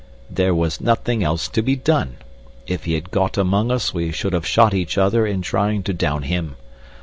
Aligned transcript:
"There 0.31 0.55
was 0.55 0.81
nothin' 0.81 1.21
else 1.21 1.47
to 1.49 1.61
be 1.61 1.75
done. 1.75 2.17
If 2.65 2.85
he 2.85 2.93
had 2.93 3.11
got 3.11 3.37
among 3.37 3.69
us 3.69 3.93
we 3.93 4.11
should 4.11 4.33
have 4.33 4.47
shot 4.47 4.73
each 4.73 4.97
other 4.97 5.27
in 5.27 5.43
tryin' 5.43 5.83
to 5.83 5.93
down 5.93 6.23
him. 6.23 6.55